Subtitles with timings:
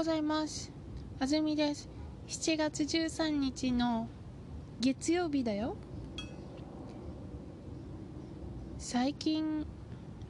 [0.00, 0.72] ございます。
[1.18, 1.90] あずみです。
[2.26, 4.08] 7月13日の
[4.80, 5.76] 月曜日だよ。
[8.78, 9.66] 最近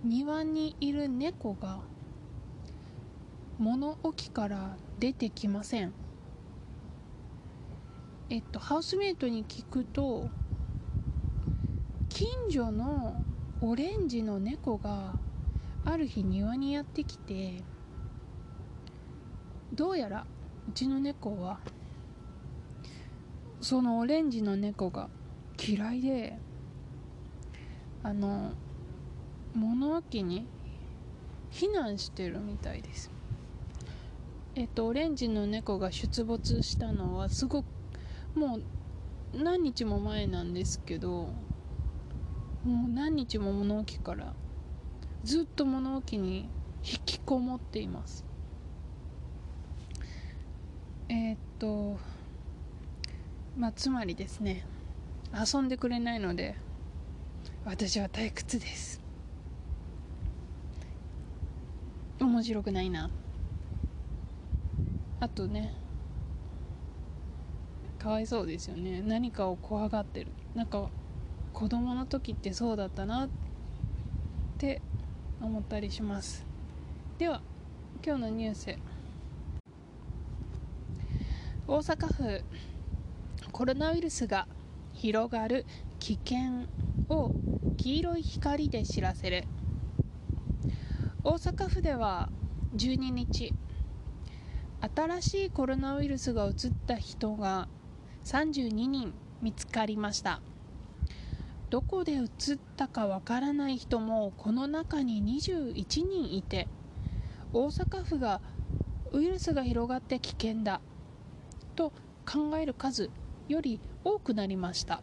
[0.02, 1.78] 庭にいる猫が
[3.60, 5.92] 物置から出てきません。
[8.28, 10.30] えっとハウスメイトに聞くと
[12.08, 13.22] 近所の
[13.60, 15.14] オレンジの猫が
[15.84, 17.62] ある日庭にやってきて
[19.72, 20.26] どうやら
[20.68, 21.58] うちの猫は
[23.60, 25.08] そのオレンジの猫が
[25.58, 26.36] 嫌いで
[28.02, 28.52] あの
[29.54, 30.46] 物置に
[31.52, 33.10] 避難してるみたいです。
[34.54, 37.66] えっとオレンジの猫が出没したのはすごく
[38.34, 38.62] もう
[39.34, 41.28] 何日も前なんですけど
[42.64, 44.34] もう何日も物置から
[45.22, 46.48] ずっと物置に
[46.82, 48.29] 引きこもっています。
[51.12, 51.98] えー、っと
[53.58, 54.64] まあつまりですね
[55.34, 56.54] 遊んでくれないので
[57.64, 59.00] 私は退屈です。
[62.20, 63.10] 面白くないな。
[65.18, 65.74] あとね
[67.98, 69.02] かわいそうですよね。
[69.02, 70.28] 何かを怖がってる。
[70.54, 70.88] なんか
[71.52, 73.28] 子供の時ってそうだったなっ
[74.58, 74.80] て
[75.42, 76.46] 思ったりします。
[77.18, 77.42] では
[78.04, 78.89] 今日のニュース。
[81.70, 82.42] 大阪府
[83.52, 84.48] コロナウイルスが
[84.92, 85.64] 広がる
[86.00, 86.66] 危険
[87.08, 87.30] を
[87.76, 89.44] 黄色い光で知らせる。
[91.22, 92.28] 大阪府では
[92.74, 93.54] 12日
[94.96, 96.52] 新しいコロナウイルスが移っ
[96.88, 97.68] た人が
[98.24, 100.40] 32人見つかりました。
[101.70, 102.28] どこで移っ
[102.76, 106.66] たかわからない人もこの中に21人いて
[107.52, 108.40] 大阪府が
[109.12, 110.80] ウイルスが広がって危険だ。
[111.80, 111.94] と
[112.30, 113.08] 考える数
[113.48, 115.02] より多くなりました。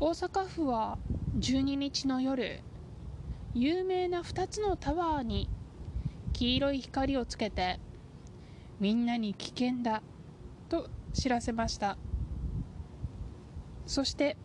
[0.00, 0.98] 大阪府は
[1.38, 2.60] 12日の夜
[3.54, 5.48] 有名な2つのタワーに
[6.32, 7.78] 黄色い光をつけて
[8.80, 10.02] みんなに危険だ
[10.68, 11.96] と知らせました。
[13.86, 14.36] そして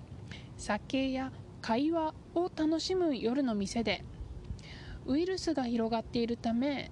[0.58, 1.32] 酒や
[1.64, 4.06] 会話を楽しむ夜の店で
[5.08, 6.92] ウイルスが広がっているため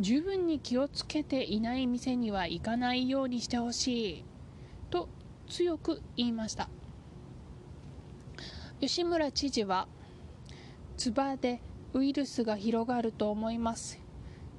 [0.00, 4.24] 十分に気をつけていない店には行かないようにしてほしい。
[4.90, 5.08] と
[5.46, 6.70] 強く言いました。
[8.80, 9.88] 吉村知事は
[10.96, 11.60] 唾で
[11.92, 14.00] ウイルスが広がると思います。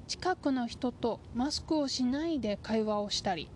[0.06, 3.48] 近くの人とマスクをしないで会話をしたり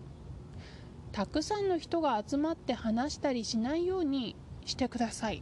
[1.11, 5.41] たくさんの人が集まって話したりしないようにしてください。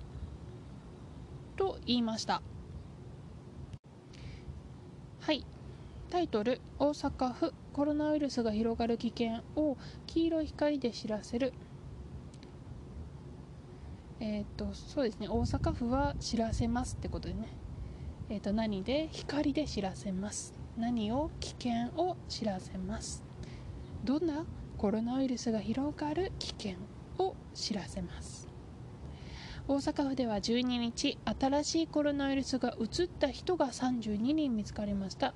[1.55, 2.41] と言いました。
[5.21, 5.45] はい。
[6.09, 9.77] タイトル「大阪府コロナウイルスが広がる危険を
[10.07, 11.53] 黄色い光で知らせる」
[14.19, 15.27] えっ、ー、とそうですね。
[15.27, 17.47] 大阪府は知らせますってことでね。
[18.29, 19.09] えっ、ー、と何で？
[19.11, 20.53] 光で知らせます。
[20.77, 21.31] 何を？
[21.39, 23.23] 危険を知らせます。
[24.03, 24.45] どんな？
[24.77, 26.75] コロナウイルスが広がる危険
[27.17, 28.47] を知らせます。
[29.67, 35.33] 大阪府では12日新しいコロナウイルスが移った人が32人見つかりました。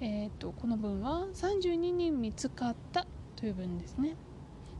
[0.00, 3.06] えーと、この文は32人見つかった
[3.36, 4.16] という文ですね。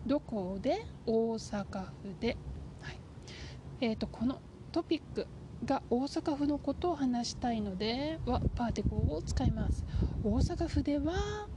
[0.06, 0.84] どこで？
[1.06, 2.36] 大阪府で、
[2.80, 2.98] はい。
[3.80, 4.41] えーと、この
[4.72, 5.26] トピック
[5.64, 9.84] が大阪府のことを話したいので、は particle を使います。
[10.22, 11.48] 大阪府では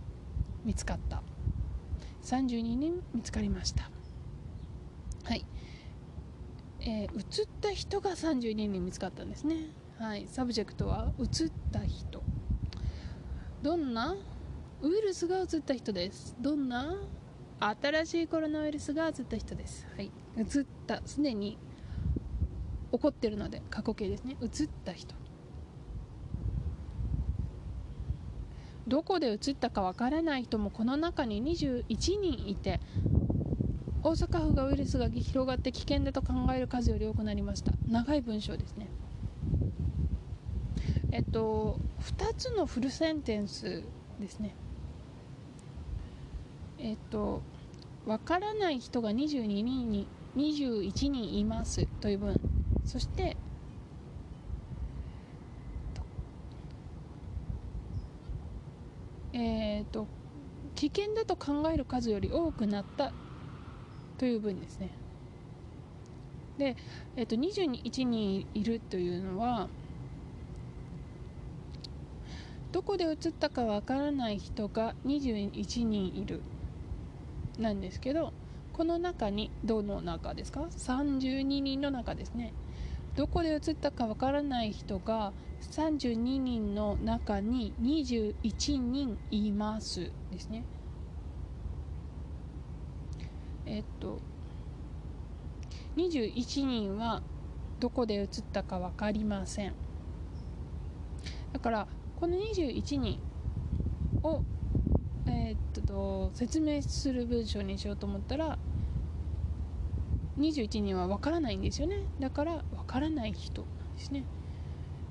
[0.63, 1.21] 見つかった。
[2.23, 3.89] 32人見つかりました。
[5.23, 5.45] はい。
[6.79, 9.71] えー、移った人が32人見つかったんですね。
[9.97, 10.27] はい。
[10.27, 12.21] subject は移った人。
[13.67, 14.15] どんな？
[14.81, 16.37] ウイルスが移った人です。
[16.39, 16.95] どんな？
[17.59, 19.85] 新しいコロナウイルスが移った人です。
[19.93, 20.09] はい。
[20.37, 21.57] 移ったすでに
[22.93, 24.37] 起こってるので過去形ですね。
[24.41, 25.13] 移った人。
[28.87, 32.79] どこで移ったかわからない人もこの中に21人いて
[34.01, 37.73] 大阪府がウイルスが広がって危険だと考える数より多くなりました。
[37.85, 38.87] 長い文章ですね。
[41.11, 43.83] えっと2つのフルセンテンス
[44.19, 44.55] ですね。
[46.79, 47.41] えっと
[48.05, 52.39] わからない人が22人に21人いますという文
[52.85, 53.35] そして
[59.33, 60.07] えっ、と
[60.75, 63.13] 危険だと考える数より多くなった
[64.17, 64.89] という文ですね。
[66.57, 66.75] で、
[67.15, 69.69] えー、と21人いるというのは
[72.77, 76.43] どこで映ったかわからない人が21人いる。
[77.57, 78.33] なんですけど
[78.71, 82.53] この中にどの中ですか？32人の中ですね。
[83.15, 85.33] どこで映ったかわからない人が
[85.71, 90.63] 32人の中に21人いますですね。
[93.65, 94.19] えっと
[95.95, 97.23] 21人は
[97.79, 99.73] どこで映ったか分かりません。
[101.53, 101.87] だから
[102.19, 103.19] この21人
[104.23, 104.41] を、
[105.27, 108.57] えー、っと説明する文章にしようと思ったら
[110.39, 112.01] 21人は分からないんですよね。
[112.19, 114.23] だから分からない人なんですね。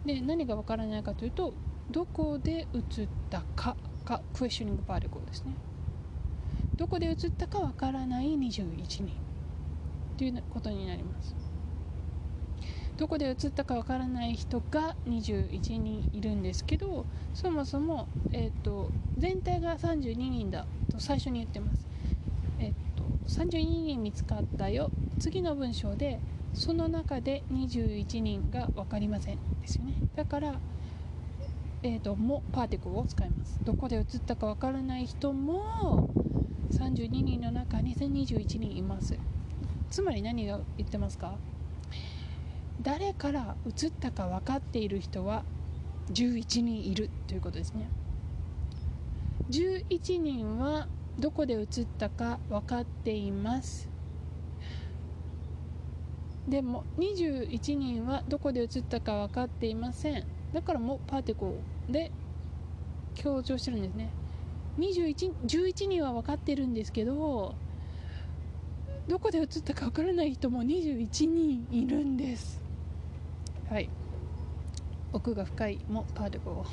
[0.05, 1.55] で何が分からないかというと
[1.93, 5.55] どこで映ったかがクエスチョニングパーティコですね。
[6.77, 9.11] どこで映ったか分からない21人
[10.17, 11.46] ということになります。
[12.97, 17.05] どこで映ったか分からない人が21人いるんですけど
[17.35, 21.87] そもそも、えーと、全体が32人だと最初に言ってます、
[22.59, 24.91] えーと、32人見つかったよ。
[25.19, 26.21] 次の文章で
[26.55, 29.95] その中で21人が分かりませんですよね。
[30.15, 30.55] だから
[31.83, 33.61] えーと、もパーティクルを使います。
[33.63, 36.09] どこで映ったか分からない人も
[36.73, 39.17] 32人の中に21人います。
[39.91, 41.37] つまり何が言ってますか？
[42.83, 45.45] 誰から移ったか分かっている人は
[46.13, 47.89] 11人いるということですね。
[49.51, 50.89] 11人は
[51.19, 51.67] どこで移っ
[51.99, 53.89] たか分かっています。
[56.49, 60.25] でも21人はどこで移ったか分かっていません。
[60.53, 61.55] だからもうパーティコ
[61.89, 62.13] で
[63.15, 64.11] 強調してるんですね。
[64.79, 67.55] 21 11人は分かってるんですけど
[69.09, 72.66] どこで映ったか分からない人も21人いるんです。
[73.69, 73.91] はい。
[75.13, 76.65] 奥が深いもパーティコ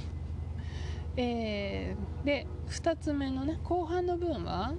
[1.15, 4.73] えー、で2つ目のね後半の文は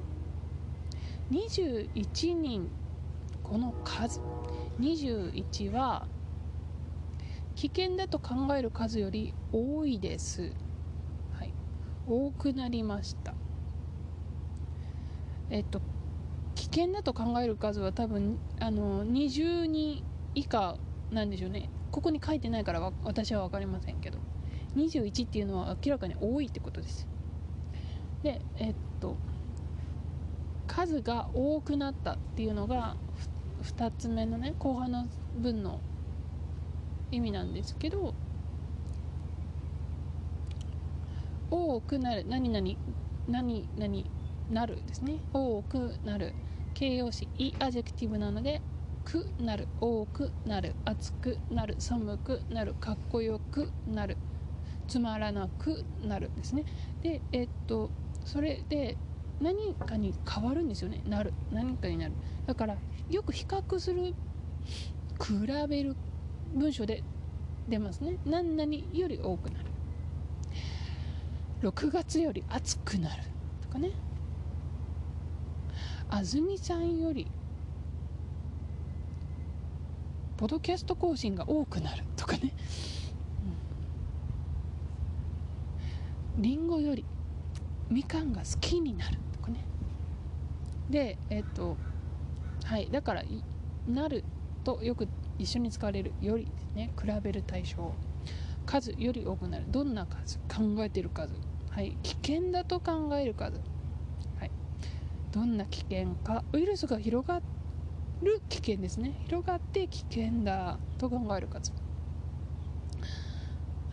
[1.30, 2.70] 21人
[3.42, 4.20] この数。
[4.80, 6.06] 21は
[7.54, 10.52] 危険だと考える数より多いです、
[11.32, 11.52] はい、
[12.08, 13.34] 多くなりました。
[15.50, 15.80] えっと
[16.54, 20.76] 危険だと考える数は多分あの20人以下
[21.10, 21.70] なんでしょうね。
[21.94, 24.18] ここに書いてないから私は分かりませんけど。
[24.74, 27.06] 21っていうのは明らかに多いってことです。
[28.24, 29.14] でえっと
[30.66, 32.96] 数が多くなったっていうのが
[33.62, 35.06] 2つ目のね後半の
[35.36, 35.80] 文の
[37.12, 38.12] 意味なんですけど
[41.48, 42.66] 多くなる何々
[43.28, 43.94] 何々
[44.50, 45.18] なるですね。
[45.32, 46.34] 多くなる
[46.74, 48.60] 形容詞い adjective なので
[49.04, 54.16] くなる多くなる熱くなる寒くなるかっこよくなる
[54.88, 56.64] つまらなくなるですね。
[57.02, 57.90] でえっと
[58.24, 58.96] それで
[59.40, 61.02] 何かに変わるんですよね。
[61.06, 62.12] なる何かになる。
[62.46, 62.76] だから
[63.10, 64.14] よく比較する
[65.20, 65.96] 比べる
[66.54, 67.02] 文章で
[67.68, 68.16] 出ますね。
[68.24, 69.66] 何々より多くなる。
[71.62, 73.22] 6月より暑くなる
[73.62, 73.90] とかね。
[76.10, 77.26] 安住さんより
[80.36, 82.52] ポドキャスト更新が多くなるとかね、
[86.38, 86.66] りん。
[86.66, 87.04] ごより
[87.88, 89.64] みかんが好きになるとかね。
[90.90, 91.76] でえっと
[92.64, 92.90] はい。
[92.90, 93.22] だから
[93.86, 94.24] なる
[94.64, 95.06] とよく
[95.38, 97.92] 一緒に使われるよりですね比べる対象。
[98.66, 99.64] 数より多くなる。
[99.68, 100.38] どんな数？
[100.48, 101.34] 考えてる数。
[101.70, 101.96] はい。
[102.02, 103.60] 危険だと考える数。
[104.38, 104.50] はい。
[105.30, 106.44] どんな危険か。
[106.52, 107.42] ウイルスが広が
[108.24, 109.14] る危険ですね。
[109.26, 111.72] 広がって危険だと考える数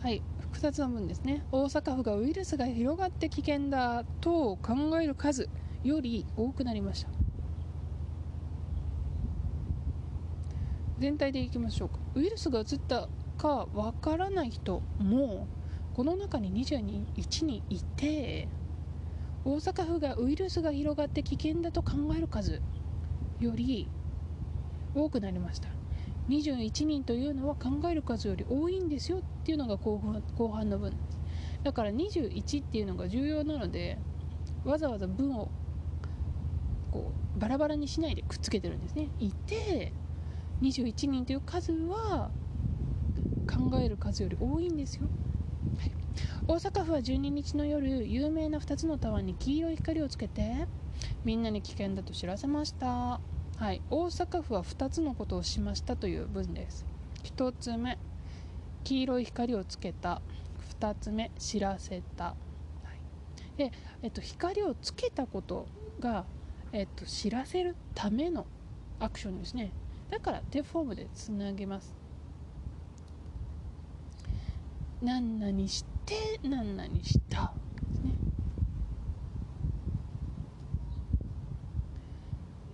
[0.02, 0.22] はい。
[0.52, 1.44] 2つの文ですね。
[1.52, 5.48] 大阪府がウイルスが広がって危険だと考える数
[5.84, 7.08] より多くなりました。
[10.98, 11.98] 全体でいきましょうか。
[12.14, 15.48] ウイルスが移ったかわからない人も
[15.94, 18.48] この中に21人いて
[19.44, 22.62] 大阪府がウイルスが広がって危険だと考える数
[23.40, 23.90] より
[24.94, 25.68] 多くなりました。
[26.28, 30.92] 21人というのは考える数より多いんですよっていうのが後半後半の文。
[31.62, 33.98] だから21っていうのが重要なので
[34.64, 35.50] わざわざ文を
[36.90, 39.08] こうバラバラにしないでくっつけてるんですね。
[39.18, 39.92] いて
[40.62, 42.30] 21人という数は
[43.48, 45.06] 考える数より多いんですよ、
[45.78, 45.92] はい、
[46.46, 50.68] 大阪府は12日の夜有名な2つのタワーに黄色い光をつけて
[51.24, 53.20] みんなに危険だと知らせました。
[53.56, 56.84] はい、大阪府は2つのことをしましたという文です。
[57.24, 57.98] 1つ目
[58.84, 60.20] 黄色い光をつけた。
[60.80, 62.34] 2つ目知らせた、は
[63.54, 65.66] い、で、えっと、光をつけたこと
[66.00, 66.24] が、
[66.72, 68.46] えっと、知らせるための
[68.98, 69.70] アクションですね。
[70.10, 71.92] だから手フォームでつなげます。
[75.02, 78.12] 何々して何々したですね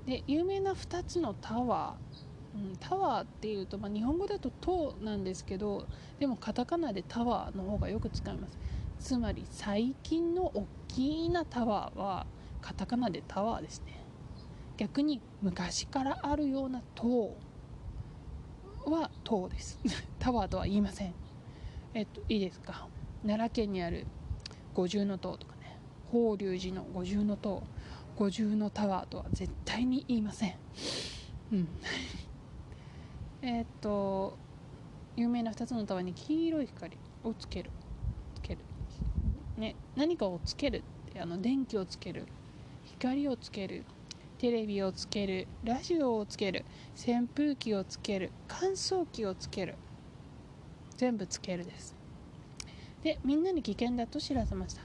[0.08, 5.84] で有名な2つのタワー、うん、タワーっていうと、まあ、日本語だと「塔」なんですけど
[6.18, 8.58] でもカタカナでタワーの方がよく使います。
[8.98, 12.26] つまり最近の大きなタワーは
[12.62, 14.02] カタカナでタワーですね。
[14.78, 17.36] 逆に昔からあるような塔
[18.86, 19.78] は塔です。
[20.18, 21.12] タワーとは言いません。
[21.92, 22.88] えっといいですか。
[23.26, 24.06] 奈良県にある
[24.72, 25.78] 五重塔とかね。
[26.10, 27.62] 法隆寺の五重塔。
[28.18, 30.54] 五重のタワーとは絶対に言いません。
[31.52, 31.68] うん。
[33.42, 34.36] えっと
[35.14, 37.70] 有名な2つのタワーに黄色い光をつける。
[38.34, 38.60] つける。
[39.56, 40.82] ね何かをつける
[41.16, 42.26] あの電気をつける。
[42.82, 43.84] 光をつける。
[44.38, 45.46] テレビをつける。
[45.62, 46.64] ラジオをつける。
[46.96, 48.32] 扇風機をつける。
[48.48, 49.76] 乾燥機をつける。
[50.96, 51.94] 全部つけるです。
[53.04, 54.82] でみんなに危険だと知らせました。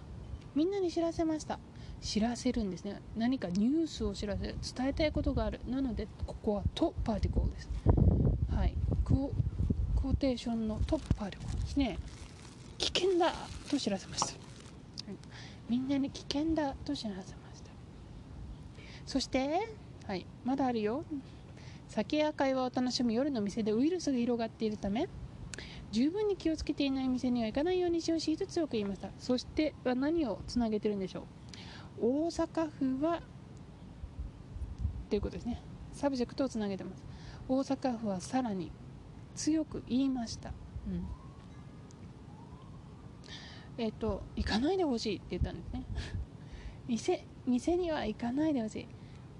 [0.54, 1.58] みんなに知らせました。
[2.04, 3.02] 知らせるんですね。
[3.16, 5.62] 何かニュースを知らせる伝えたいことがある。
[5.66, 7.70] なのでここはトパーティコルです。
[8.54, 8.74] はい。
[9.06, 9.32] クオ
[10.02, 11.98] クオテーションのトパーティコルですね。
[12.78, 13.34] 危険だ
[13.70, 14.36] と知らせました、はい。
[15.70, 17.72] みんなに危険だと知らせました。
[19.06, 19.62] そして
[20.06, 20.26] はい。
[20.44, 21.06] まだあるよ。
[21.88, 25.08] 酒や会話を楽しむ夜の店でウイルスが広がっているため
[25.92, 29.10] 十分に気をつけていない店には行かないようにしてほしいと強く言いました。
[29.20, 31.24] そしては何をつなげてるんでしょう？
[32.02, 33.22] 大阪府は
[35.10, 35.62] ということですね。
[35.92, 37.04] subject をつなげてます。
[37.48, 38.72] 大阪府はさらに
[39.36, 40.54] 強く言いました、
[40.88, 41.06] うん、
[43.78, 45.84] えっ、ー、と行かないでほしいって言ったんですね。
[46.88, 48.88] 店店には行かないでほしい。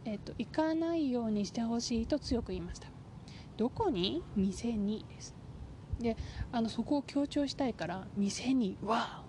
[0.06, 2.88] えっ、ー、と行かないようにしてほしいと強く言いました。
[3.58, 4.24] どこに？
[4.36, 5.36] 店にです。
[6.00, 6.18] で
[6.52, 9.23] あのそこを強調したいから店には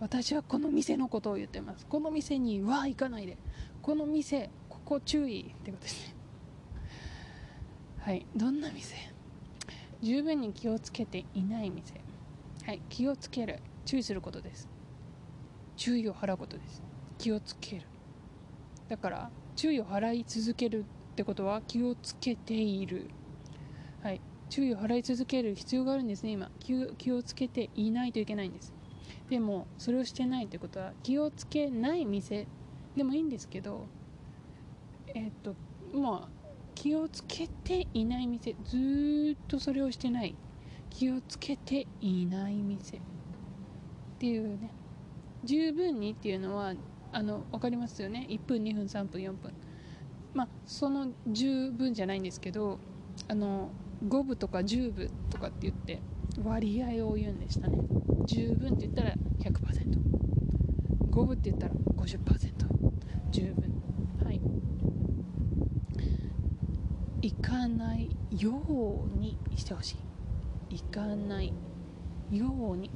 [0.00, 1.86] 私はこの店のことを言ってます。
[1.86, 3.36] この店には行かないで。
[3.82, 6.14] この店ここ注意ってことですね。
[7.98, 8.26] はい。
[8.34, 8.96] どんな店？
[10.02, 12.00] 十分に気をつけていない店。
[12.64, 12.80] はい。
[12.88, 13.60] 気をつける。
[13.84, 14.68] 注意することです。
[15.76, 16.82] 注意を払うことです。
[17.18, 17.82] 気をつける。
[18.88, 20.80] だから注意を払い続ける
[21.12, 23.10] ってことは気をつけている。
[24.02, 24.20] はい。
[24.48, 26.50] 注意を払い続ける必要があるんですね今。
[26.58, 28.72] 気をつけていないといけないんです。
[29.30, 32.46] でもそれをしてないということは気をつけない店。
[32.96, 33.86] でもいいんですけど
[35.14, 35.54] えっと
[35.94, 36.28] まあ
[36.74, 38.56] 気をつけていない店。
[38.64, 40.34] ずっとそれをしてない。
[40.90, 42.96] 気をつけていない店。
[42.96, 43.00] っ
[44.18, 44.70] ていうね。
[45.44, 46.74] 十分にっていうのは
[47.12, 48.26] あの分かりますよね。
[48.28, 49.52] 1分2分3分4分。
[50.34, 52.80] まあその十分じゃないんですけど
[53.28, 53.70] あの
[54.04, 56.02] 5分とか10分とかって言って
[56.42, 57.78] 割合を言うんでしたね。
[58.26, 62.18] 十分って言ったら 100%5 分って言ったら50%
[63.30, 63.82] 十分。
[64.24, 64.40] はい。
[67.22, 68.60] 行かないよ
[69.14, 69.96] うにしてほし
[70.70, 70.76] い。
[70.76, 71.52] 行かない
[72.30, 72.90] ように。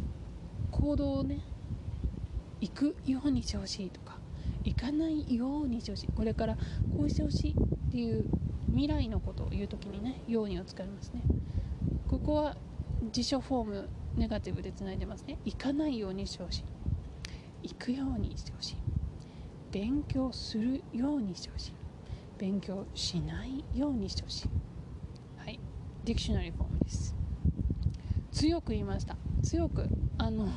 [0.71, 1.41] 行動をね
[2.61, 4.19] 行くようにしてほしいとか。
[4.65, 6.09] 行かないようにしてほしい。
[6.15, 6.57] これから
[6.97, 8.25] こうしてほしいっていう
[8.69, 11.23] 未来のことを言う時にね「ように」を使いますね。
[12.09, 12.57] ここは
[13.13, 15.39] 辞書フォームネガティブでつないでますね。
[15.45, 16.65] 行かないようにしてほしい。
[17.65, 18.77] 行くようにしてほしい。
[19.73, 21.73] 勉強するようにしてほしい。
[22.39, 24.49] 勉強しないようにしてほしい。
[25.39, 25.59] はい。
[26.05, 27.15] ディクショナリーフォームです。
[28.31, 29.17] 強く言いました。
[29.43, 30.49] 強くあの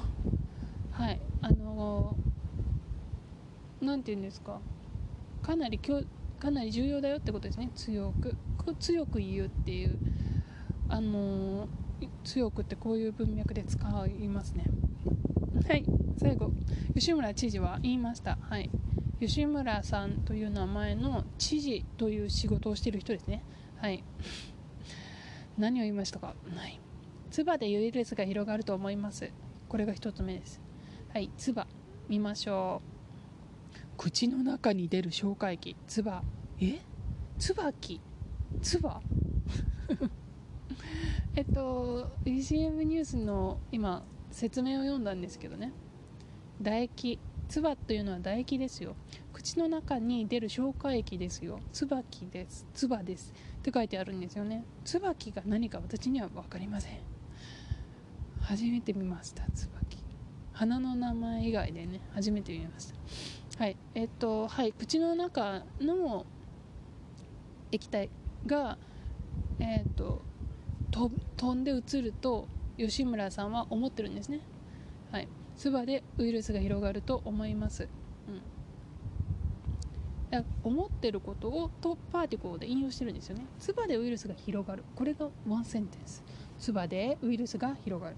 [0.91, 1.19] はい。
[1.41, 2.15] あの
[3.81, 4.59] 何て言うんですか。
[5.41, 7.71] かなりかなり重要だよってことですね。
[7.73, 8.35] 強く。
[8.79, 9.97] 強く言うっていう。
[10.89, 11.67] あのー、
[12.23, 14.65] 強くってこういう文脈で使いますね。
[15.67, 15.83] はい。
[16.19, 16.51] 最後
[16.95, 18.37] 吉村知事は言いました。
[18.41, 18.69] はい。
[19.19, 23.43] 吉村さんという名前の知事という仕事をしている人ですね。
[23.77, 24.03] はい。
[25.57, 26.35] 何を言いましたか？
[26.55, 26.79] はい。
[27.31, 29.31] 唾でウイルスが広がると思います。
[29.67, 30.61] これが1つ目です。
[31.13, 31.31] はい。
[31.37, 31.67] 唾
[32.07, 32.81] 見ましょ
[33.75, 33.87] う。
[33.97, 35.75] 口の中に出る消化液。
[35.87, 36.23] つば
[36.59, 36.79] え？
[37.39, 37.99] 椿
[38.61, 39.01] つば
[41.37, 44.01] えっと ECM ニュースの今
[44.31, 45.71] 説明を読んだんですけどね。
[46.57, 47.19] 唾液。
[47.47, 48.95] 唾というのは唾液ですよ。
[49.33, 51.59] 口の中に出る消化液ですよ。
[51.71, 52.65] 椿です。
[52.73, 53.31] 唾です。
[53.59, 54.65] って書いてあるんですよね。
[54.83, 56.97] 椿が何か私には分かりません。
[58.41, 59.47] 初めて見ました。
[59.53, 60.03] 椿
[60.53, 62.01] 花の名前以外でね。
[62.15, 63.63] 初めて見ました。
[63.63, 63.77] はい。
[63.93, 64.73] えっとはい。
[64.73, 66.25] 口の中の
[67.71, 68.09] 液体
[68.47, 68.79] が
[69.59, 70.25] えっと
[70.91, 74.41] 飛んで移ると吉村さんは思ってるんですね。
[75.11, 75.27] はい。
[75.55, 77.87] 唾でウイルスが広がると思います。
[78.27, 78.41] うん。
[80.63, 83.45] 思ってることをトップパーティコーで引用してるんですよね。
[83.59, 84.83] 唾でウイルスが広がる。
[84.95, 86.23] これがワンセンテンス。
[86.59, 88.15] 唾でウイルスが広がる。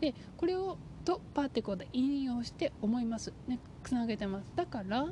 [0.00, 3.32] でこれをとパーティコーで引用して思います。
[3.46, 4.52] ねつなげてます。
[4.54, 5.06] だから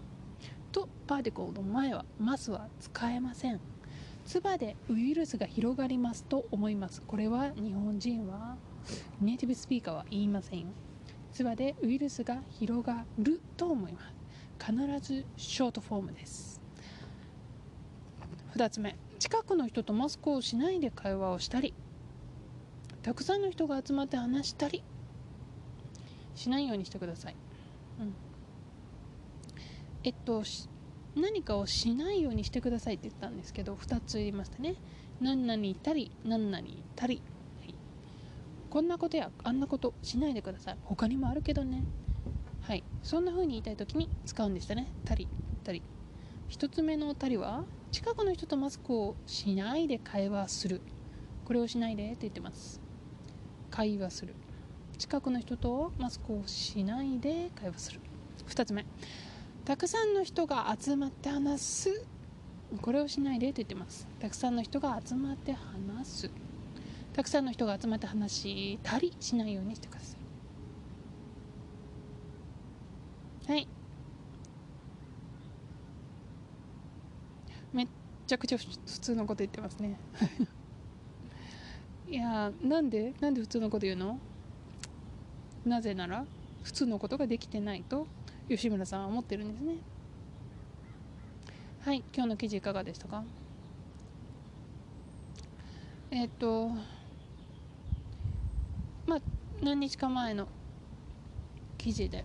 [0.73, 3.61] とパーティコーの前はますは使えません。
[4.30, 7.02] 唾でウイルスが広がりますと思います。
[7.02, 8.56] これは日本人は
[9.20, 10.66] ネイティブスピーカーは言いません。
[11.32, 14.14] 唾でウイルスが広がると思います。
[14.64, 16.60] 必ずショートフォームです。
[18.54, 21.75] 2つ目近くの人とマスクをしないで会話をしたり
[23.02, 24.84] たくさんの人が集まって話したり
[26.37, 27.37] しないようにしてください、
[28.00, 28.14] うん、
[30.04, 30.42] えっと
[31.17, 34.75] 何かをしないようにしてくださいって言ったんですけど2つ言いましたね。
[35.21, 37.23] 何々いたり何々いたり、
[37.61, 37.75] はい、
[38.71, 40.76] こんなことやあんなことしないでください。
[40.85, 41.85] 他にもあるけどね。
[42.62, 42.85] はい。
[43.02, 44.87] そんな風に言いたい時に使うんでしたね。
[45.05, 45.29] たり
[45.64, 45.83] たり。
[46.50, 50.81] 1つ目のたりは近くの人とマスクをしないで会話する。
[51.45, 52.81] これをしないでって言ってます。
[53.71, 54.35] 会話する。
[54.99, 58.00] 近くの人とマスクをしないで会話する。
[58.49, 58.85] 2つ目。
[59.70, 62.04] たくさんの人が集まって話す。
[62.82, 64.08] これをしないでと言ってます。
[64.18, 66.30] たくさんの人が集まって話す。
[67.12, 70.16] たくさんの人が集まって話したりしないようにしてくださ
[73.46, 73.52] い。
[73.52, 73.68] はい。
[77.72, 77.86] めっ
[78.26, 79.96] ちゃくちゃ普通のこと言ってますね。
[82.10, 83.14] いやなんで？
[83.20, 84.18] なんで普通のこと言うの？
[85.64, 86.26] なぜなら
[86.64, 88.09] 普通のことができてないと
[88.50, 89.76] 吉村さんは思ってるんですね。
[91.82, 93.22] はい今日の記事いかがでしたか？
[96.10, 96.68] えっ、と
[99.06, 99.20] まあ
[99.62, 100.48] 何日か前の
[101.78, 102.24] 記事で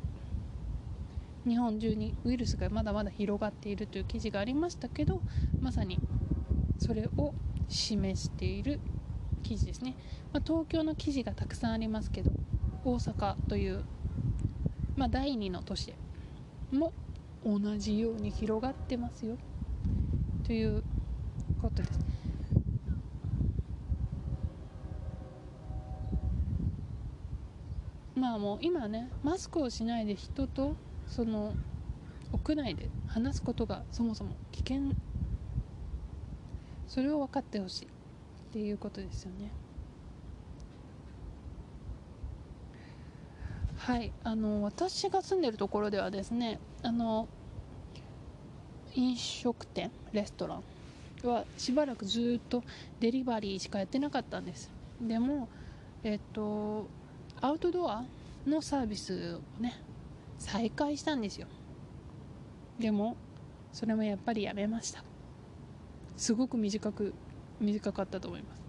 [1.48, 5.22] 日本中にウイルスがまだまだ広がっているという記事がありましたけど
[5.62, 6.00] まさに
[6.80, 7.36] それを
[7.70, 8.80] 示している
[9.44, 9.96] 記事ですね、
[10.34, 12.32] まあ、東京の記事がたくさんありますけど
[12.84, 13.84] 大阪という、
[14.98, 15.96] まあ、第2の都市で
[16.76, 16.94] も
[17.46, 19.38] 同じように広がってますよ。
[20.46, 20.84] という
[21.62, 22.00] ことです。
[28.16, 30.74] まあもう今ねマスクをしないで人と
[31.08, 31.54] その
[32.32, 34.94] 屋内で話すことがそもそも危険。
[36.88, 37.88] それを分かってほしいっ
[38.54, 39.65] ていうことですよね。
[43.86, 47.28] はいあの私が住んでるところではですねあの
[48.96, 50.64] 飲食店レストラン
[51.28, 52.64] はしばらくずっと
[53.00, 54.72] デリバリーしかやってなかったんです。
[55.00, 55.48] でも
[56.04, 56.88] えっと
[57.40, 58.04] アウトドア
[58.48, 59.80] のサービスをね
[60.40, 61.46] 再開したんですよ。
[62.80, 63.16] でも
[63.72, 65.04] それもやっぱりやめました。
[66.18, 67.14] すごく短く
[67.60, 68.64] 短かったと思います。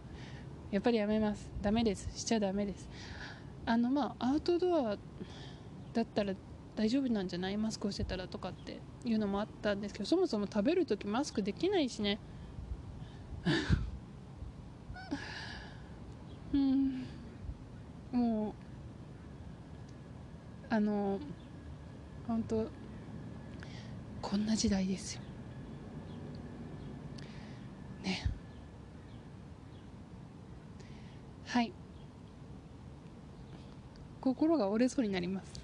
[0.72, 1.46] やっぱりやめます。
[1.60, 2.08] ダメです。
[2.18, 2.88] しちゃダメです。
[3.66, 4.96] あのまあアウトドア
[5.92, 6.34] だったら
[6.76, 12.18] 大丈夫なんじゃないマスクをしてたらとかっていうのもあったんですけどそもそも食べる時マスクできないしね。
[16.52, 17.06] うん。
[18.12, 18.52] もう
[20.68, 21.18] あの
[22.26, 22.66] 本当
[24.22, 25.22] こんな時代ですよ。
[28.04, 28.28] ね。
[31.46, 31.72] はい。
[34.20, 35.60] 心が折れそうになります。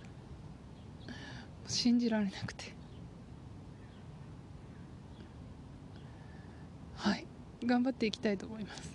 [1.67, 2.73] 信じられなくて。
[6.95, 7.27] はい。
[7.65, 8.91] 頑張っていきたいと思います。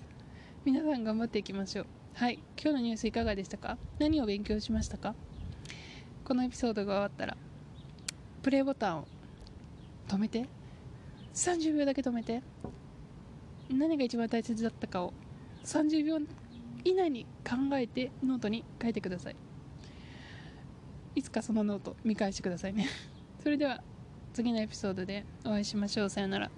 [0.65, 1.85] 皆さん頑張っていきましょう。
[2.13, 2.39] はい。
[2.61, 3.77] 今日のニュースいかがでしたか？
[3.99, 5.15] 何を勉強しましたか？
[6.23, 7.37] このエピソードが終わったら
[8.41, 9.07] プレイボタンを
[10.07, 10.47] 止めて
[11.33, 12.41] 30秒だけ止めて
[13.69, 15.13] 何が一番大切だったかを
[15.65, 16.19] 30秒
[16.83, 19.35] 以内に考えてノートに書いてください。
[21.15, 22.87] いつかそのノート見返してくださいね。
[23.41, 23.83] それでは
[24.33, 26.09] 次のエピソードでお会いしましょう。
[26.09, 26.51] さよなら。